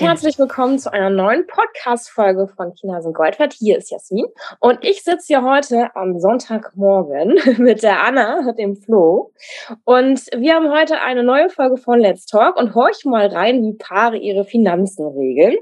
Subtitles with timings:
[0.00, 3.52] und herzlich willkommen zu einer neuen Podcast-Folge von China sind Goldwert.
[3.52, 4.24] Hier ist Jasmin
[4.58, 9.32] und ich sitze hier heute am Sonntagmorgen mit der Anna, mit dem Flo.
[9.84, 13.76] Und wir haben heute eine neue Folge von Let's Talk und horch mal rein, wie
[13.76, 15.58] Paare ihre Finanzen regeln.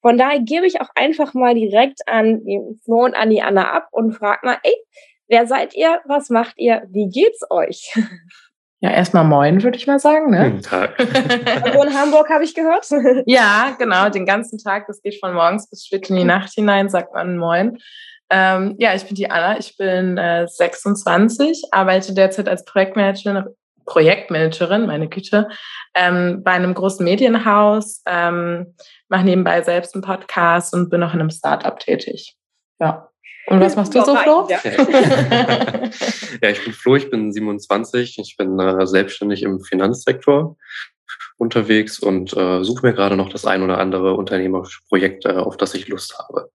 [0.00, 3.70] Von daher gebe ich auch einfach mal direkt an den Flo und an die Anna
[3.70, 4.74] ab und frage mal, ey,
[5.28, 6.00] wer seid ihr?
[6.06, 6.82] Was macht ihr?
[6.90, 7.94] Wie geht's euch?
[8.80, 10.30] Ja, erstmal moin, würde ich mal sagen.
[10.30, 10.50] Ne?
[10.50, 10.96] Guten Tag.
[11.62, 12.86] Also in Hamburg habe ich gehört.
[13.26, 14.86] ja, genau, den ganzen Tag.
[14.86, 17.78] Das geht von morgens bis spät in die Nacht hinein, sagt man moin.
[18.28, 23.44] Ähm, ja, ich bin die Anna, ich bin äh, 26, arbeite derzeit als Projektmanagerin,
[23.86, 25.48] Projektmanagerin, meine Güte,
[25.94, 28.74] ähm, bei einem großen Medienhaus, ähm,
[29.08, 32.36] mache nebenbei selbst einen Podcast und bin noch in einem Startup tätig.
[32.80, 33.08] Ja.
[33.46, 34.48] Und was machst du so, Flo?
[34.48, 34.58] Ja.
[36.42, 40.56] ja, ich bin Flo, ich bin 27, ich bin äh, selbstständig im Finanzsektor
[41.38, 45.56] unterwegs und äh, suche mir gerade noch das ein oder andere unternehmerische Projekt, äh, auf
[45.56, 46.50] das ich Lust habe.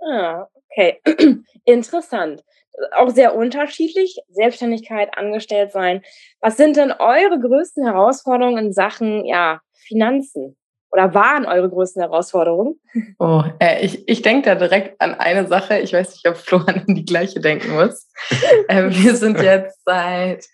[0.00, 1.00] Ah, okay.
[1.64, 2.44] Interessant.
[2.92, 4.18] Auch sehr unterschiedlich.
[4.28, 6.02] Selbstständigkeit, angestellt sein.
[6.40, 10.56] Was sind denn eure größten Herausforderungen in Sachen ja, Finanzen?
[10.96, 12.80] Oder waren eure größten Herausforderungen?
[13.18, 15.78] Oh, äh, ich, ich denke da direkt an eine Sache.
[15.78, 18.08] Ich weiß nicht, ob Florian an die gleiche denken muss.
[18.68, 20.46] äh, wir sind jetzt seit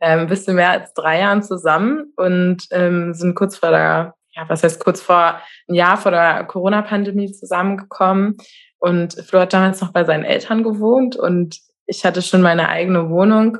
[0.00, 4.48] äh, ein bisschen mehr als drei Jahren zusammen und ähm, sind kurz vor der, ja,
[4.48, 8.38] was heißt kurz vor ein Jahr vor der Corona-Pandemie zusammengekommen.
[8.78, 13.10] Und Flo hat damals noch bei seinen Eltern gewohnt und ich hatte schon meine eigene
[13.10, 13.58] Wohnung.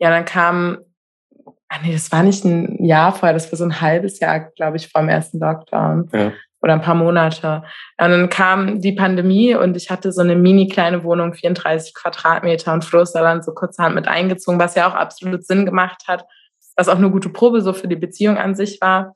[0.00, 0.78] Ja, dann kam
[1.68, 4.78] Ah nee, das war nicht ein Jahr vorher, das war so ein halbes Jahr, glaube
[4.78, 6.08] ich, vor dem ersten Lockdown.
[6.12, 6.32] Ja.
[6.60, 7.62] Oder ein paar Monate.
[7.98, 12.72] Und dann kam die Pandemie und ich hatte so eine mini kleine Wohnung, 34 Quadratmeter
[12.72, 16.04] und Flo ist da dann so kurzerhand mit eingezogen, was ja auch absolut Sinn gemacht
[16.08, 16.24] hat,
[16.74, 19.14] was auch eine gute Probe so für die Beziehung an sich war.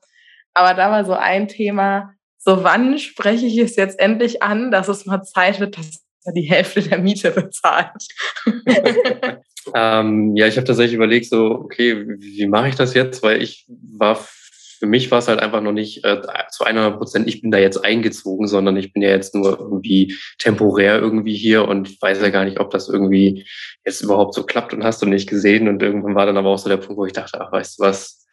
[0.53, 4.87] Aber da war so ein Thema, so wann spreche ich es jetzt endlich an, dass
[4.87, 8.07] es mal Zeit wird, dass er die Hälfte der Miete bezahlt.
[9.73, 13.23] Ähm, ja, ich habe tatsächlich überlegt, so, okay, wie, wie mache ich das jetzt?
[13.23, 13.65] Weil ich
[13.97, 17.51] war, für mich war es halt einfach noch nicht äh, zu 100 Prozent, ich bin
[17.51, 22.21] da jetzt eingezogen, sondern ich bin ja jetzt nur irgendwie temporär irgendwie hier und weiß
[22.21, 23.45] ja gar nicht, ob das irgendwie
[23.85, 25.67] jetzt überhaupt so klappt und hast du nicht gesehen.
[25.67, 27.83] Und irgendwann war dann aber auch so der Punkt, wo ich dachte, ach, weißt du
[27.83, 28.25] was,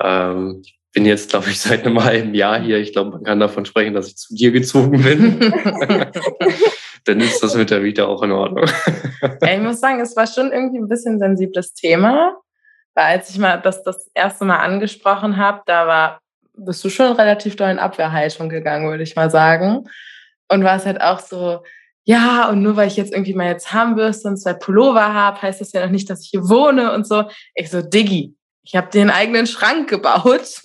[0.00, 2.78] ähm, ich bin jetzt, glaube ich, seit einem halben Jahr hier.
[2.78, 5.52] Ich glaube, man kann davon sprechen, dass ich zu dir gezogen bin.
[7.08, 8.66] dann ist das mit der Vita auch in Ordnung.
[9.42, 12.36] ja, ich muss sagen, es war schon irgendwie ein bisschen ein sensibles Thema,
[12.94, 16.20] weil als ich mal das das erste Mal angesprochen habe, da war,
[16.54, 19.88] bist du schon relativ doll in Abwehrhaltung gegangen, würde ich mal sagen.
[20.48, 21.62] Und war es halt auch so,
[22.04, 25.72] ja, und nur weil ich jetzt irgendwie meine Zahnbürste und zwei Pullover habe, heißt das
[25.72, 27.24] ja noch nicht, dass ich hier wohne und so.
[27.54, 30.42] Ich so, Diggi, ich habe dir einen eigenen Schrank gebaut.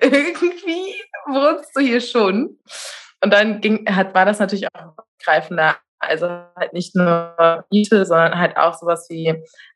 [0.00, 0.94] irgendwie
[1.26, 2.58] wohnst du hier schon.
[3.22, 5.76] Und dann ging, hat, war das natürlich auch greifender.
[5.98, 6.26] Also
[6.56, 9.34] halt nicht nur Miete, sondern halt auch sowas wie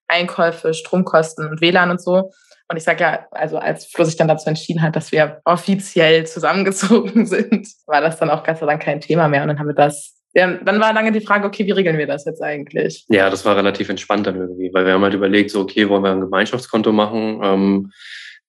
[0.08, 2.30] Einkäufe, Stromkosten und WLAN und so.
[2.68, 6.26] Und ich sage ja, also als Flo sich dann dazu entschieden hat, dass wir offiziell
[6.26, 9.42] zusammengezogen sind, war das dann auch sei Dank kein Thema mehr.
[9.42, 12.06] Und dann haben wir das, ja, dann war lange die Frage, okay, wie regeln wir
[12.06, 13.04] das jetzt eigentlich?
[13.08, 16.02] Ja, das war relativ entspannt dann irgendwie, weil wir haben halt überlegt, so, okay, wollen
[16.02, 17.40] wir ein Gemeinschaftskonto machen?
[17.42, 17.92] Ähm,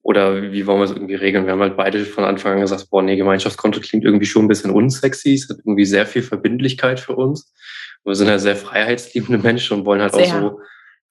[0.06, 1.48] oder wie wollen wir es irgendwie regeln?
[1.48, 4.48] Wir haben halt beide von Anfang an gesagt, boah, nee, Gemeinschaftskonto klingt irgendwie schon ein
[4.48, 5.34] bisschen unsexy.
[5.34, 7.52] Es hat irgendwie sehr viel Verbindlichkeit für uns.
[8.04, 10.26] wir sind halt sehr freiheitsliebende Menschen und wollen halt sehr.
[10.26, 10.60] auch so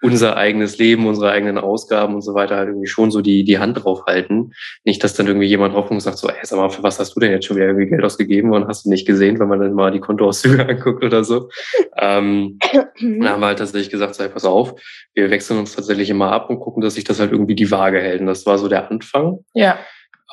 [0.03, 3.59] unser eigenes Leben, unsere eigenen Ausgaben und so weiter halt irgendwie schon so die, die
[3.59, 4.53] Hand drauf halten.
[4.85, 7.17] Nicht, dass dann irgendwie jemand drauf und sagt so, ey, sag mal, für was hast
[7.17, 9.61] du denn jetzt schon wieder irgendwie Geld ausgegeben und hast du nicht gesehen, wenn man
[9.61, 11.49] dann mal die Kontoauszüge anguckt oder so.
[11.99, 12.59] ähm,
[13.01, 14.75] dann haben wir halt tatsächlich gesagt, sei, pass auf,
[15.15, 18.01] wir wechseln uns tatsächlich immer ab und gucken, dass sich das halt irgendwie die Waage
[18.01, 18.21] hält.
[18.21, 19.39] Und das war so der Anfang.
[19.55, 19.79] Ja.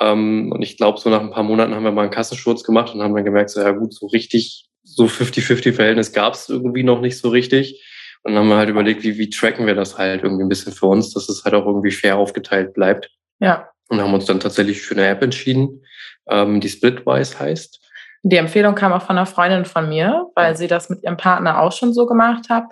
[0.02, 2.94] Ähm, und ich glaube, so nach ein paar Monaten haben wir mal einen Kassensturz gemacht
[2.94, 7.00] und haben dann gemerkt, so ja gut, so richtig, so 50-50-Verhältnis gab es irgendwie noch
[7.00, 7.82] nicht so richtig.
[8.24, 10.74] Und dann haben wir halt überlegt, wie, wie tracken wir das halt irgendwie ein bisschen
[10.74, 13.10] für uns, dass es halt auch irgendwie fair aufgeteilt bleibt.
[13.40, 13.70] Ja.
[13.90, 15.84] Und haben uns dann tatsächlich für eine App entschieden,
[16.30, 17.80] ähm, die Splitwise heißt.
[18.24, 21.60] Die Empfehlung kam auch von einer Freundin von mir, weil sie das mit ihrem Partner
[21.60, 22.66] auch schon so gemacht hat.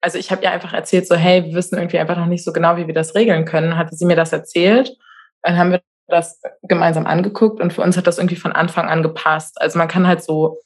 [0.00, 2.52] Also ich habe ihr einfach erzählt, so hey, wir wissen irgendwie einfach noch nicht so
[2.52, 3.76] genau, wie wir das regeln können.
[3.76, 4.96] Hatte sie mir das erzählt.
[5.42, 9.02] Dann haben wir das gemeinsam angeguckt und für uns hat das irgendwie von Anfang an
[9.02, 9.60] gepasst.
[9.60, 10.58] Also man kann halt so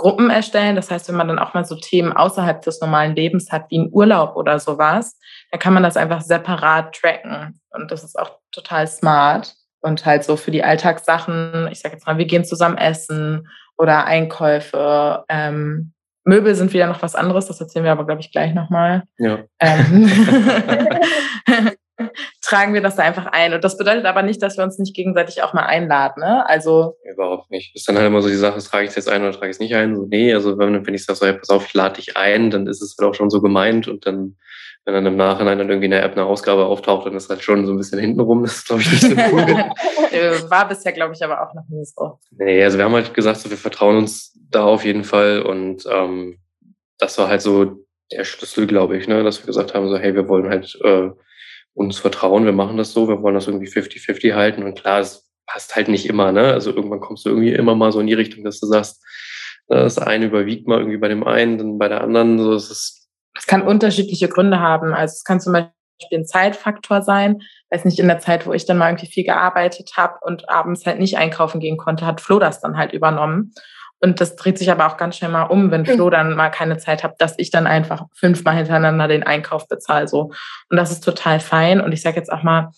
[0.00, 0.76] Gruppen erstellen.
[0.76, 3.80] Das heißt, wenn man dann auch mal so Themen außerhalb des normalen Lebens hat, wie
[3.80, 5.18] ein Urlaub oder sowas,
[5.50, 7.60] dann kann man das einfach separat tracken.
[7.68, 9.54] Und das ist auch total smart.
[9.82, 14.06] Und halt so für die Alltagssachen, ich sage jetzt mal, wir gehen zusammen essen oder
[14.06, 15.22] Einkäufe.
[15.28, 15.92] Ähm,
[16.24, 19.02] Möbel sind wieder noch was anderes, das erzählen wir aber, glaube ich, gleich nochmal.
[19.18, 19.40] Ja.
[19.58, 20.10] Ähm,
[22.42, 23.54] tragen wir das da einfach ein.
[23.54, 26.20] Und das bedeutet aber nicht, dass wir uns nicht gegenseitig auch mal einladen.
[26.20, 26.48] Ne?
[26.48, 27.74] Also Überhaupt nicht.
[27.74, 29.56] Ist dann halt immer so die Sache, trage ich es jetzt ein oder trage ich
[29.56, 29.96] es nicht ein?
[29.96, 32.50] So, nee, also wenn, wenn ich sage, so, hey, pass auf, ich lade dich ein,
[32.50, 34.36] dann ist es halt auch schon so gemeint und dann
[34.84, 37.42] wenn dann im Nachhinein dann irgendwie in der App eine Ausgabe auftaucht, dann ist halt
[37.42, 38.42] schon so ein bisschen hintenrum.
[38.42, 39.46] Das ist, glaube ich, nicht so cool.
[40.12, 42.18] Äh, war bisher, glaube ich, aber auch noch nie so.
[42.32, 45.84] Nee, also wir haben halt gesagt, so, wir vertrauen uns da auf jeden Fall und
[45.88, 46.40] ähm,
[46.98, 50.12] das war halt so der Schlüssel, glaube ich, ne, dass wir gesagt haben, so, hey,
[50.16, 51.10] wir wollen halt äh,
[51.74, 55.30] uns vertrauen, wir machen das so, wir wollen das irgendwie 50-50 halten und klar, es
[55.46, 56.52] passt halt nicht immer, ne?
[56.52, 59.04] Also irgendwann kommst du irgendwie immer mal so in die Richtung, dass du sagst,
[59.68, 63.00] das eine überwiegt mal irgendwie bei dem einen, dann bei der anderen, so, es ist
[63.36, 64.92] es kann unterschiedliche Gründe haben.
[64.92, 65.72] Also es kann zum Beispiel
[66.12, 67.40] ein Zeitfaktor sein.
[67.70, 70.84] Weiß nicht, in der Zeit, wo ich dann mal irgendwie viel gearbeitet habe und abends
[70.86, 73.52] halt nicht einkaufen gehen konnte, hat Flo das dann halt übernommen.
[74.00, 76.78] Und das dreht sich aber auch ganz schnell mal um, wenn Flo dann mal keine
[76.78, 80.08] Zeit hat, dass ich dann einfach fünfmal hintereinander den Einkauf bezahle.
[80.08, 80.32] So.
[80.70, 81.80] Und das ist total fein.
[81.80, 82.70] Und ich sage jetzt auch mal,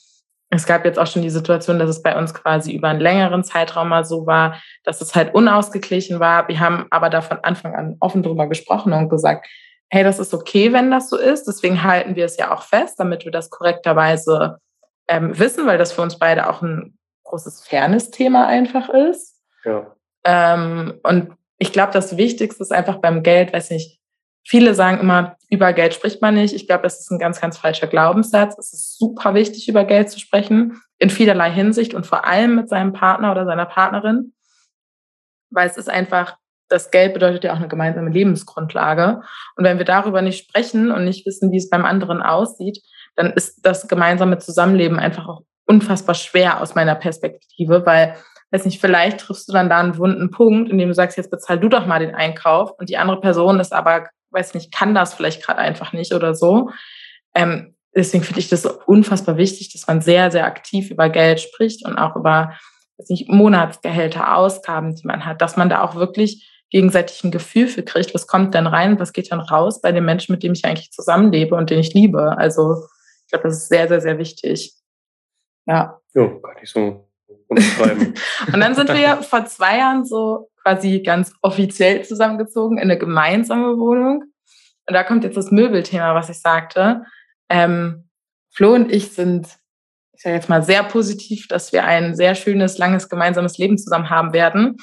[0.51, 3.45] es gab jetzt auch schon die Situation, dass es bei uns quasi über einen längeren
[3.45, 6.49] Zeitraum mal so war, dass es halt unausgeglichen war.
[6.49, 9.47] Wir haben aber da von Anfang an offen drüber gesprochen und gesagt,
[9.89, 11.45] hey, das ist okay, wenn das so ist.
[11.45, 14.59] Deswegen halten wir es ja auch fest, damit wir das korrekterweise
[15.09, 19.41] ähm, wissen, weil das für uns beide auch ein großes Fairness-Thema einfach ist.
[19.65, 19.95] Ja.
[20.25, 24.01] Ähm, und ich glaube, das Wichtigste ist einfach beim Geld, weiß nicht,
[24.45, 26.55] viele sagen immer, über Geld spricht man nicht.
[26.55, 28.59] Ich glaube, das ist ein ganz, ganz falscher Glaubenssatz.
[28.59, 32.69] Es ist super wichtig, über Geld zu sprechen, in vielerlei Hinsicht und vor allem mit
[32.69, 34.33] seinem Partner oder seiner Partnerin,
[35.51, 36.37] weil es ist einfach
[36.73, 39.21] das Geld bedeutet ja auch eine gemeinsame Lebensgrundlage.
[39.57, 42.83] Und wenn wir darüber nicht sprechen und nicht wissen, wie es beim anderen aussieht,
[43.15, 48.17] dann ist das gemeinsame Zusammenleben einfach auch unfassbar schwer aus meiner Perspektive, weil,
[48.53, 51.31] weiß nicht, vielleicht triffst du dann da einen wunden Punkt, in dem du sagst, jetzt
[51.31, 54.95] bezahl du doch mal den Einkauf und die andere Person ist aber, weiß nicht, kann
[54.95, 56.71] das vielleicht gerade einfach nicht oder so.
[57.35, 61.87] Ähm, deswegen finde ich das unfassbar wichtig, dass man sehr, sehr aktiv über Geld spricht
[61.87, 62.53] und auch über,
[62.99, 67.69] weiß nicht, Monatsgehälter, Ausgaben, die man hat, dass man da auch wirklich gegenseitig ein Gefühl
[67.69, 70.53] für kriegt, was kommt denn rein, was geht dann raus bei dem Menschen, mit dem
[70.53, 72.37] ich eigentlich zusammenlebe und den ich liebe.
[72.37, 72.77] Also
[73.25, 74.75] ich glaube, das ist sehr, sehr, sehr wichtig.
[75.67, 76.01] Ja.
[76.15, 77.12] Ja, kann ich so
[77.49, 83.79] und dann sind wir vor zwei Jahren so quasi ganz offiziell zusammengezogen in eine gemeinsame
[83.79, 84.25] Wohnung.
[84.87, 87.03] Und da kommt jetzt das Möbelthema, was ich sagte.
[87.49, 88.09] Ähm,
[88.51, 89.47] Flo und ich sind,
[90.15, 94.11] ich sage jetzt mal, sehr positiv, dass wir ein sehr schönes, langes gemeinsames Leben zusammen
[94.11, 94.77] haben werden.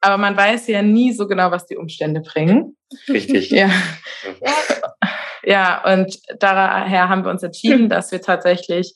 [0.00, 2.76] Aber man weiß ja nie so genau, was die Umstände bringen.
[3.08, 3.50] Richtig.
[3.50, 3.70] Ja.
[5.44, 8.94] Ja, und daher haben wir uns entschieden, dass wir tatsächlich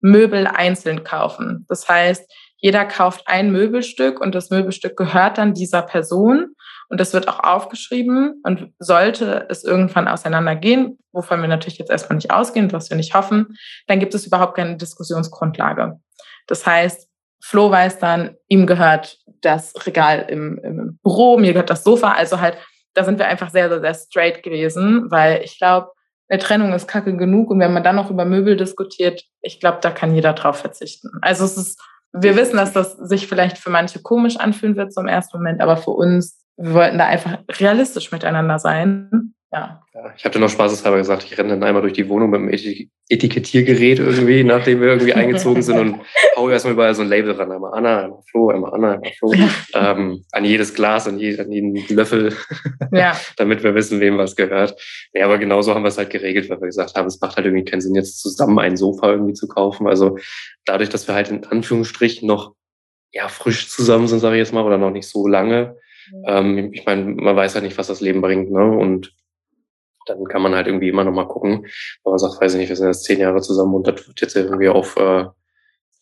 [0.00, 1.64] Möbel einzeln kaufen.
[1.68, 6.54] Das heißt, jeder kauft ein Möbelstück und das Möbelstück gehört dann dieser Person
[6.88, 12.16] und das wird auch aufgeschrieben und sollte es irgendwann auseinandergehen, wovon wir natürlich jetzt erstmal
[12.16, 13.56] nicht ausgehen, was wir nicht hoffen,
[13.86, 16.00] dann gibt es überhaupt keine Diskussionsgrundlage.
[16.46, 17.08] Das heißt,
[17.42, 22.12] Flo weiß dann, ihm gehört das Regal im, im Büro, mir gehört das Sofa.
[22.12, 22.56] Also halt,
[22.94, 25.90] da sind wir einfach sehr, sehr, sehr straight gewesen, weil ich glaube,
[26.28, 29.78] eine Trennung ist kacke genug und wenn man dann noch über Möbel diskutiert, ich glaube,
[29.80, 31.10] da kann jeder drauf verzichten.
[31.22, 31.80] Also es ist,
[32.20, 35.76] wir wissen, dass das sich vielleicht für manche komisch anfühlen wird zum ersten Moment, aber
[35.76, 39.80] für uns, wir wollten da einfach realistisch miteinander sein ja.
[40.16, 44.00] Ich hatte noch spaßeshalber gesagt, ich renne dann einmal durch die Wohnung mit dem Etikettiergerät
[44.00, 46.00] irgendwie, nachdem wir irgendwie eingezogen sind und
[46.36, 47.52] hau erstmal überall so ein Label ran.
[47.52, 49.32] Einmal Anna, einmal Flo, einmal Anna, einmal Flo.
[49.74, 52.34] Ähm, an jedes Glas, an, je, an jeden Löffel,
[52.92, 53.16] ja.
[53.36, 54.80] damit wir wissen, wem was gehört.
[55.12, 57.46] Ja, aber genauso haben wir es halt geregelt, weil wir gesagt haben, es macht halt
[57.46, 59.86] irgendwie keinen Sinn, jetzt zusammen ein Sofa irgendwie zu kaufen.
[59.86, 60.18] Also
[60.64, 62.54] dadurch, dass wir halt in Anführungsstrichen noch
[63.12, 65.76] ja, frisch zusammen sind, sage ich jetzt mal, oder noch nicht so lange.
[66.26, 68.64] Ähm, ich meine, man weiß halt nicht, was das Leben bringt, ne?
[68.64, 69.12] Und
[70.06, 71.66] dann kann man halt irgendwie immer noch mal gucken,
[72.04, 74.20] wenn man sagt, weiß ich nicht, wir sind jetzt zehn Jahre zusammen und das wird
[74.20, 75.26] jetzt irgendwie auf äh,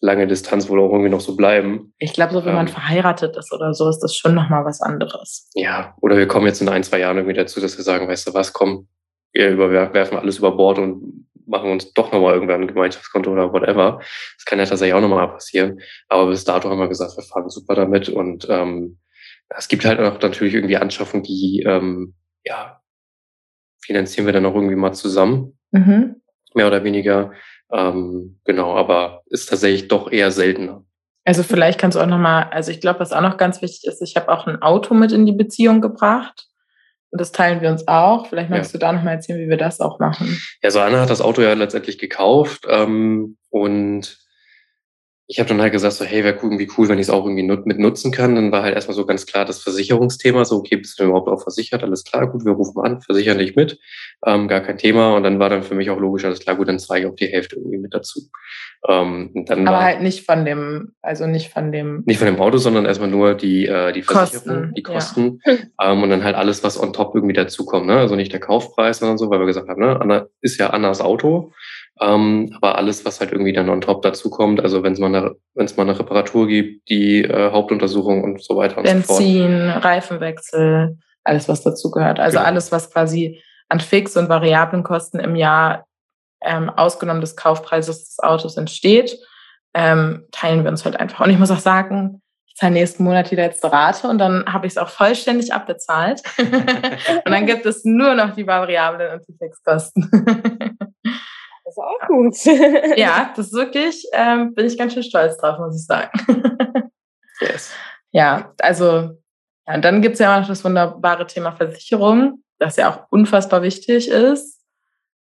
[0.01, 1.95] lange Distanz wohl auch irgendwie noch so bleiben.
[1.99, 4.65] Ich glaube, so wenn ähm, man verheiratet ist oder so, ist das schon noch mal
[4.65, 5.49] was anderes.
[5.55, 8.29] Ja, oder wir kommen jetzt in ein, zwei Jahren irgendwie dazu, dass wir sagen, weißt
[8.29, 8.89] du was, komm,
[9.33, 13.99] wir überwerfen alles über Bord und machen uns doch nochmal irgendwann ein Gemeinschaftskonto oder whatever.
[14.37, 15.81] Das kann ja tatsächlich auch nochmal passieren.
[16.09, 18.99] Aber bis dato haben wir gesagt, wir fahren super damit und ähm,
[19.49, 22.81] es gibt halt auch natürlich irgendwie Anschaffungen, die ähm, ja
[23.85, 25.59] finanzieren wir dann auch irgendwie mal zusammen.
[25.73, 26.17] Mhm.
[26.55, 27.33] Mehr oder weniger.
[27.73, 30.85] Ähm, genau, aber ist tatsächlich doch eher seltener.
[31.25, 34.03] Also vielleicht kannst du auch nochmal, also ich glaube, was auch noch ganz wichtig ist,
[34.03, 36.47] ich habe auch ein Auto mit in die Beziehung gebracht.
[37.11, 38.27] Und das teilen wir uns auch.
[38.27, 38.79] Vielleicht magst ja.
[38.79, 40.37] du da nochmal erzählen, wie wir das auch machen.
[40.63, 44.19] Ja, so Anna hat das Auto ja letztendlich gekauft ähm, und
[45.27, 47.45] ich habe dann halt gesagt, so, hey, wäre irgendwie cool, wenn ich es auch irgendwie
[47.45, 48.35] nut mit nutzen kann.
[48.35, 51.43] Dann war halt erstmal so ganz klar das Versicherungsthema, so, okay, bist du überhaupt auch
[51.43, 51.83] versichert?
[51.83, 53.79] Alles klar, gut, wir rufen an, versichern dich mit,
[54.27, 55.17] ähm, gar kein Thema.
[55.17, 57.17] Und dann war dann für mich auch logisch, alles klar, gut, dann zeige ich auch
[57.17, 58.21] die Hälfte irgendwie mit dazu.
[58.87, 62.03] Ähm, Aber war, halt nicht von dem, also nicht von dem.
[62.05, 65.41] Nicht von dem Auto, sondern erstmal nur die, äh, die Versicherung, Kosten, die Kosten.
[65.47, 65.93] Ja.
[65.93, 67.97] Ähm, und dann halt alles, was on top irgendwie dazukommt, ne?
[67.97, 71.01] Also nicht der Kaufpreis, sondern so, weil wir gesagt haben, ne, Anna ist ja Annas
[71.01, 71.53] Auto.
[72.01, 75.15] Ähm, aber alles, was halt irgendwie dann on top dazu kommt, also wenn es mal
[75.15, 79.03] eine, wenn es mal eine Reparatur gibt, die äh, Hauptuntersuchung und so weiter und Benzin,
[79.03, 79.19] so fort.
[79.21, 82.19] Benzin, Reifenwechsel, alles, was dazu gehört.
[82.19, 82.49] Also genau.
[82.49, 85.87] alles, was quasi an Fix- und variablen Kosten im Jahr
[86.43, 89.17] ähm, ausgenommen des Kaufpreises des Autos entsteht,
[89.73, 91.25] ähm, teilen wir uns halt einfach.
[91.25, 94.67] Und ich muss auch sagen, ich zahle nächsten Monat die letzte Rate und dann habe
[94.67, 96.23] ich es auch vollständig abbezahlt.
[96.39, 100.79] und dann gibt es nur noch die Variablen und die Fixkosten.
[101.75, 102.37] Das ist auch gut.
[102.97, 106.11] ja, das ist wirklich, ähm, bin ich ganz schön stolz drauf, muss ich sagen.
[107.41, 107.73] yes.
[108.13, 109.19] Ja, also,
[109.67, 113.07] ja, und dann gibt es ja auch noch das wunderbare Thema Versicherung, das ja auch
[113.11, 114.63] unfassbar wichtig ist.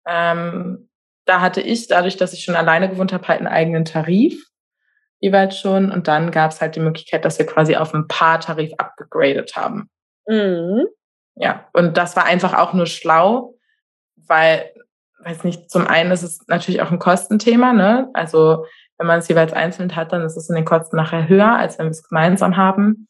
[0.06, 0.88] Ähm,
[1.24, 4.44] da hatte ich, dadurch, dass ich schon alleine gewohnt habe, halt einen eigenen Tarif,
[5.20, 5.92] jeweils schon.
[5.92, 9.88] Und dann gab es halt die Möglichkeit, dass wir quasi auf einen Paartarif abgegradet haben.
[10.26, 10.86] Mhm.
[11.36, 13.54] Ja, und das war einfach auch nur schlau,
[14.16, 14.72] weil
[15.24, 18.10] weiß nicht, zum einen ist es natürlich auch ein Kostenthema, ne?
[18.14, 18.64] Also
[18.98, 21.78] wenn man es jeweils einzeln hat, dann ist es in den Kosten nachher höher, als
[21.78, 23.08] wenn wir es gemeinsam haben.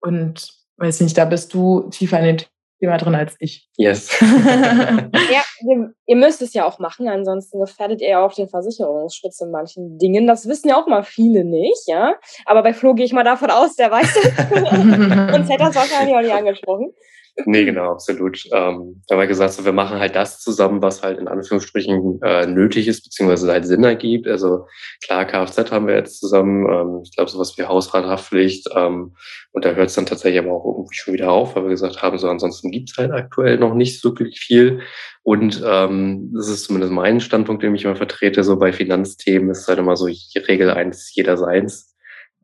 [0.00, 2.42] Und weiß nicht, da bist du tiefer in den
[2.80, 3.68] Thema drin als ich.
[3.76, 4.10] Yes.
[4.20, 9.40] ja, ihr, ihr, müsst es ja auch machen, ansonsten gefährdet ihr ja auch den Versicherungsschutz
[9.40, 10.26] in manchen Dingen.
[10.26, 12.14] Das wissen ja auch mal viele nicht, ja.
[12.44, 15.36] Aber bei Flo gehe ich mal davon aus, der weiß das.
[15.38, 16.92] Uns hätte das wahrscheinlich auch nicht angesprochen.
[17.44, 18.44] Nee, genau, absolut.
[18.52, 22.20] Ähm, da haben wir gesagt, so, wir machen halt das zusammen, was halt in Anführungsstrichen
[22.22, 24.26] äh, nötig ist, beziehungsweise halt Sinn ergibt.
[24.26, 24.66] Also
[25.04, 28.68] klar, Kfz haben wir jetzt zusammen, ähm, ich glaube sowas wie Hausrathaftpflicht.
[28.74, 29.14] Ähm,
[29.52, 32.02] und da hört es dann tatsächlich aber auch irgendwie schon wieder auf, weil wir gesagt
[32.02, 34.80] haben, so ansonsten gibt's halt aktuell noch nicht so wirklich viel.
[35.22, 39.68] Und ähm, das ist zumindest mein Standpunkt, den ich immer vertrete, so bei Finanzthemen ist
[39.68, 41.94] halt immer so Regel eins jeder seins.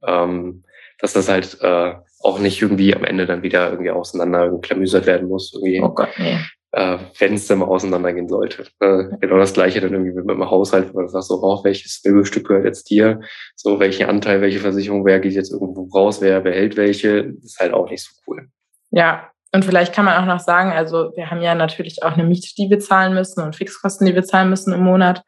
[0.07, 0.65] Ähm,
[0.99, 5.29] dass das halt äh, auch nicht irgendwie am Ende dann wieder irgendwie auseinander klamüsert werden
[5.29, 5.53] muss.
[5.53, 6.39] Irgendwie, oh Gott, nee.
[6.73, 8.65] Äh, wenn es dann mal auseinandergehen sollte.
[8.81, 12.03] Äh, genau das gleiche dann irgendwie mit dem Haushalt, wo man sagt, so, oh, welches
[12.05, 13.21] Möbelstück gehört jetzt dir?
[13.55, 17.73] So, welchen Anteil, welche Versicherung, wer geht jetzt irgendwo raus, wer behält welche, ist halt
[17.73, 18.49] auch nicht so cool.
[18.91, 22.25] Ja, und vielleicht kann man auch noch sagen, also wir haben ja natürlich auch eine
[22.25, 25.23] Miete, die wir zahlen müssen und Fixkosten, die wir zahlen müssen im Monat.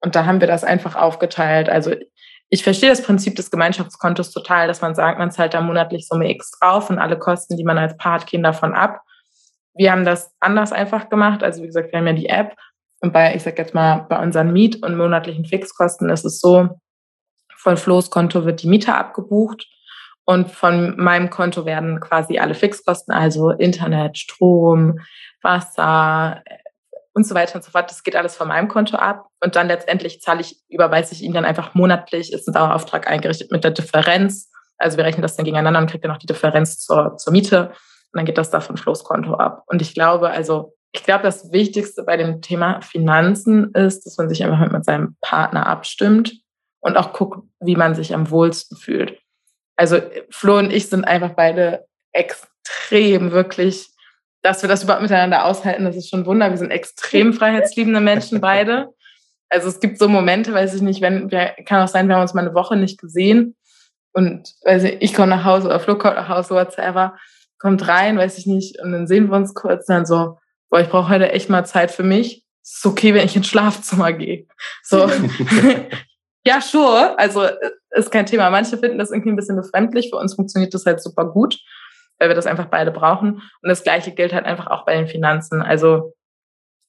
[0.00, 1.68] Und da haben wir das einfach aufgeteilt.
[1.68, 1.92] Also
[2.52, 6.30] ich verstehe das Prinzip des Gemeinschaftskontos total, dass man sagt, man zahlt da monatlich Summe
[6.30, 9.00] X drauf und alle Kosten, die man als Paar hat, gehen davon ab.
[9.72, 11.42] Wir haben das anders einfach gemacht.
[11.42, 12.54] Also wie gesagt, wir haben ja die App
[13.00, 16.68] und bei, ich sag jetzt mal, bei unseren Miet- und monatlichen Fixkosten ist es so,
[17.56, 19.66] von Flo's Konto wird die Miete abgebucht
[20.26, 25.00] und von meinem Konto werden quasi alle Fixkosten, also Internet, Strom,
[25.40, 26.42] Wasser,
[27.14, 27.90] und so weiter und so fort.
[27.90, 29.28] Das geht alles von meinem Konto ab.
[29.42, 33.50] Und dann letztendlich zahle ich, überweise ich ihn dann einfach monatlich, ist ein Dauerauftrag eingerichtet
[33.50, 34.50] mit der Differenz.
[34.78, 37.68] Also wir rechnen das dann gegeneinander und kriegt dann noch die Differenz zur, zur Miete.
[37.68, 39.64] Und dann geht das da von Floßkonto ab.
[39.66, 44.28] Und ich glaube, also, ich glaube, das Wichtigste bei dem Thema Finanzen ist, dass man
[44.28, 46.34] sich einfach mit seinem Partner abstimmt
[46.80, 49.18] und auch guckt, wie man sich am wohlsten fühlt.
[49.76, 53.92] Also Flo und ich sind einfach beide extrem wirklich
[54.42, 56.50] dass wir das überhaupt miteinander aushalten, das ist schon ein Wunder.
[56.50, 58.88] Wir sind extrem freiheitsliebende Menschen beide.
[59.52, 62.22] Also es gibt so Momente, weiß ich nicht, wenn wir, kann auch sein, wir haben
[62.22, 63.54] uns mal eine Woche nicht gesehen
[64.12, 67.16] und weiß ich, ich komme nach Hause oder Flo kommt nach Hause, whatsoever,
[67.58, 70.38] kommt rein, weiß ich nicht, und dann sehen wir uns kurz und dann so,
[70.70, 72.44] boah, ich brauche heute echt mal Zeit für mich.
[72.64, 74.46] Es ist okay, wenn ich ins Schlafzimmer gehe.
[74.84, 75.10] So.
[76.46, 77.18] ja, sure.
[77.18, 77.46] Also
[77.90, 78.50] ist kein Thema.
[78.50, 80.10] Manche finden das irgendwie ein bisschen befremdlich.
[80.10, 81.58] Für uns funktioniert das halt super gut
[82.22, 83.34] weil wir das einfach beide brauchen.
[83.62, 85.60] Und das Gleiche gilt halt einfach auch bei den Finanzen.
[85.60, 86.14] Also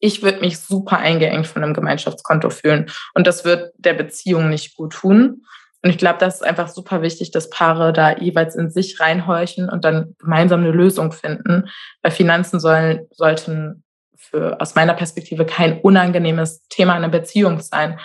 [0.03, 2.91] ich würde mich super eingeengt von einem Gemeinschaftskonto fühlen.
[3.13, 5.45] Und das wird der Beziehung nicht gut tun.
[5.81, 9.69] Und ich glaube, das ist einfach super wichtig, dass Paare da jeweils in sich reinhorchen
[9.69, 11.69] und dann gemeinsam eine Lösung finden.
[12.01, 13.85] Weil Finanzen sollen, sollten
[14.17, 17.97] für, aus meiner Perspektive kein unangenehmes Thema in einer Beziehung sein,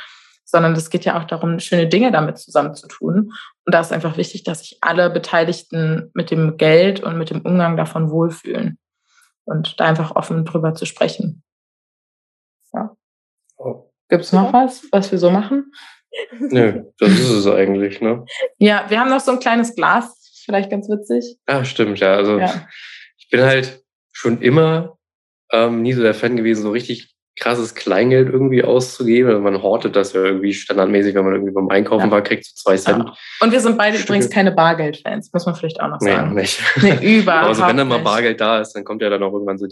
[0.45, 3.33] sondern es geht ja auch darum, schöne Dinge damit zusammen zu tun.
[3.67, 7.41] Und da ist einfach wichtig, dass sich alle Beteiligten mit dem Geld und mit dem
[7.41, 8.79] Umgang davon wohlfühlen
[9.47, 11.43] und da einfach offen drüber zu sprechen.
[14.09, 15.73] Gibt es noch was, was wir so machen?
[16.39, 18.25] Nö, das ist es eigentlich, ne?
[18.59, 21.37] Ja, wir haben noch so ein kleines Glas, vielleicht ganz witzig.
[21.47, 22.15] Ah, stimmt, ja.
[22.15, 22.67] Also ja.
[23.19, 24.99] ich bin halt schon immer
[25.53, 29.31] ähm, nie so der Fan gewesen, so richtig krasses Kleingeld irgendwie auszugeben.
[29.31, 32.11] Also man hortet das ja irgendwie standardmäßig, wenn man irgendwie beim Einkaufen ja.
[32.11, 33.05] war, kriegt so zwei Cent.
[33.05, 33.15] Ja.
[33.41, 34.13] Und wir sind beide Stücke.
[34.13, 36.35] übrigens keine Bargeldfans, muss man vielleicht auch noch sagen.
[36.35, 36.61] Nee, nicht.
[36.83, 39.59] Nee, überhaupt Also wenn dann mal Bargeld da ist, dann kommt ja dann auch irgendwann
[39.59, 39.67] so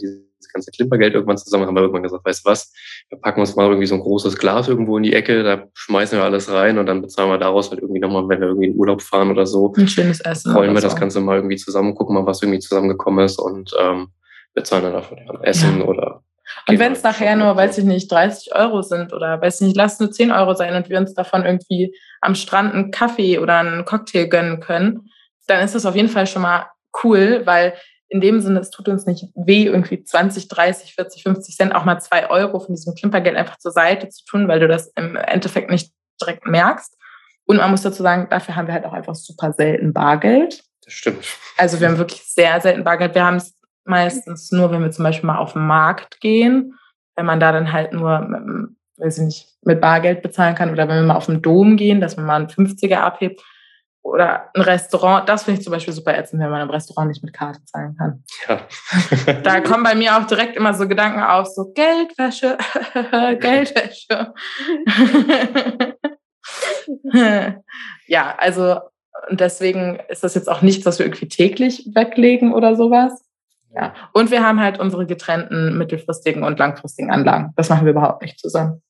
[0.47, 1.65] dieses ganze Klimpergeld irgendwann zusammen.
[1.65, 2.73] Haben wir irgendwann gesagt, weißt du was,
[3.09, 6.17] wir packen uns mal irgendwie so ein großes Glas irgendwo in die Ecke, da schmeißen
[6.17, 8.75] wir alles rein und dann bezahlen wir daraus halt irgendwie nochmal, wenn wir irgendwie in
[8.75, 9.73] Urlaub fahren oder so.
[9.77, 10.53] Ein schönes Essen.
[10.53, 14.09] Rollen wir das Ganze mal irgendwie zusammen, gucken mal, was irgendwie zusammengekommen ist und ähm,
[14.53, 15.85] bezahlen dann dafür Essen ja.
[15.85, 16.23] oder
[16.69, 19.77] und wenn es nachher nur, weiß ich nicht, 30 Euro sind oder weiß ich nicht,
[19.77, 23.57] lass nur 10 Euro sein und wir uns davon irgendwie am Strand einen Kaffee oder
[23.59, 25.09] einen Cocktail gönnen können,
[25.47, 26.67] dann ist das auf jeden Fall schon mal
[27.03, 27.73] cool, weil
[28.09, 31.85] in dem Sinne, es tut uns nicht weh, irgendwie 20, 30, 40, 50 Cent, auch
[31.85, 35.15] mal 2 Euro von diesem Klimpergeld einfach zur Seite zu tun, weil du das im
[35.15, 36.97] Endeffekt nicht direkt merkst.
[37.45, 40.63] Und man muss dazu sagen, dafür haben wir halt auch einfach super selten Bargeld.
[40.83, 41.25] Das stimmt.
[41.57, 43.15] Also wir haben wirklich sehr selten Bargeld.
[43.15, 46.73] Wir haben es meistens nur, wenn wir zum Beispiel mal auf den Markt gehen,
[47.15, 50.87] wenn man da dann halt nur, mit, weiß ich nicht, mit Bargeld bezahlen kann oder
[50.87, 53.41] wenn wir mal auf den Dom gehen, dass man mal einen 50er abhebt
[54.07, 57.23] oder ein Restaurant, das finde ich zum Beispiel super ätzend, wenn man im Restaurant nicht
[57.23, 58.23] mit Karte zahlen kann.
[58.47, 58.61] Ja.
[59.43, 62.57] da kommen bei mir auch direkt immer so Gedanken auf, so Geldwäsche,
[63.39, 64.33] Geldwäsche.
[68.07, 68.79] ja, also
[69.29, 73.23] deswegen ist das jetzt auch nichts, was wir irgendwie täglich weglegen oder sowas.
[73.75, 73.93] Ja.
[74.13, 77.53] Und wir haben halt unsere getrennten mittelfristigen und langfristigen Anlagen.
[77.55, 78.81] Das machen wir überhaupt nicht zusammen.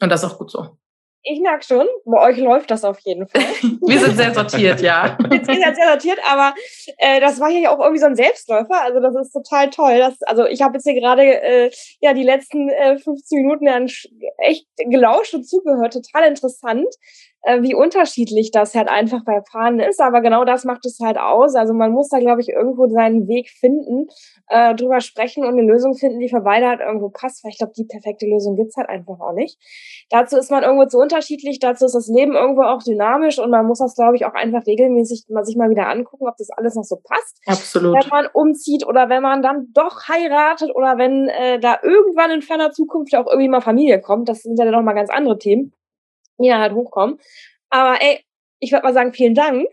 [0.00, 0.77] Und das ist auch gut so.
[1.22, 3.42] Ich merke schon, bei euch läuft das auf jeden Fall.
[3.62, 5.18] wir sind sehr sortiert, ja.
[5.28, 6.54] wir sind sehr sortiert, aber
[6.98, 8.82] äh, das war ja auch irgendwie so ein Selbstläufer.
[8.82, 9.98] Also das ist total toll.
[9.98, 11.70] Das, also ich habe jetzt hier gerade äh,
[12.00, 13.66] ja die letzten äh, 15 Minuten
[14.38, 15.92] echt gelauscht und zugehört.
[15.92, 16.86] Total interessant
[17.48, 20.00] äh, wie unterschiedlich das halt einfach bei Fahren ist.
[20.00, 21.54] Aber genau das macht es halt aus.
[21.54, 24.06] Also man muss da, glaube ich, irgendwo seinen Weg finden,
[24.48, 27.42] äh, drüber sprechen und eine Lösung finden, die für beide halt irgendwo passt.
[27.42, 29.58] Weil ich glaube, die perfekte Lösung gibt's halt einfach auch nicht.
[30.10, 33.66] Dazu ist man irgendwo zu unterschiedlich, dazu ist das Leben irgendwo auch dynamisch und man
[33.66, 36.74] muss das, glaube ich, auch einfach regelmäßig mal sich mal wieder angucken, ob das alles
[36.74, 37.38] noch so passt.
[37.46, 37.94] Absolut.
[37.94, 42.42] Wenn man umzieht oder wenn man dann doch heiratet oder wenn äh, da irgendwann in
[42.42, 45.38] ferner Zukunft auch irgendwie mal Familie kommt, das sind ja dann noch mal ganz andere
[45.38, 45.72] Themen
[46.38, 47.18] die halt hochkommen.
[47.70, 48.20] Aber ey,
[48.60, 49.66] ich würde mal sagen, vielen Dank.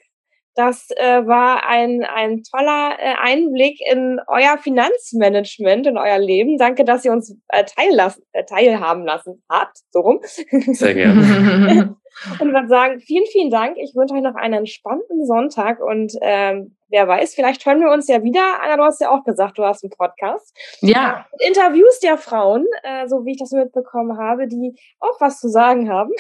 [0.56, 6.58] Das äh, war ein, ein toller äh, Einblick in euer Finanzmanagement, in euer Leben.
[6.58, 9.80] Danke, dass ihr uns äh, teillassen, äh, teilhaben lassen habt.
[9.92, 10.20] So rum.
[10.24, 11.98] Sehr gerne.
[12.40, 13.78] und würde sagen, vielen, vielen Dank.
[13.78, 18.08] Ich wünsche euch noch einen entspannten Sonntag und ähm, wer weiß, vielleicht hören wir uns
[18.08, 18.62] ja wieder.
[18.62, 20.56] Anna, du hast ja auch gesagt, du hast einen Podcast.
[20.82, 21.26] Ja.
[21.40, 25.90] Interviews der Frauen, äh, so wie ich das mitbekommen habe, die auch was zu sagen
[25.90, 26.12] haben.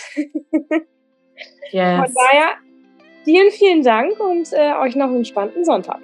[1.72, 2.00] yes.
[2.00, 2.56] Von daher,
[3.24, 6.00] vielen, vielen Dank und äh, euch noch einen entspannten Sonntag.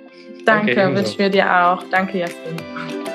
[0.46, 1.84] Danke, okay, wünschen wir dir auch.
[1.92, 3.11] Danke, Jasmin.